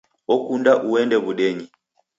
[0.33, 1.65] Okunda uende w'udenyi!